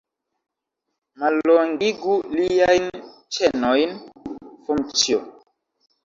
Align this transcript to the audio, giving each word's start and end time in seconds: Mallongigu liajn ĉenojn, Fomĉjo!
Mallongigu 1.21 2.15
liajn 2.37 2.87
ĉenojn, 3.37 3.93
Fomĉjo! 4.63 5.21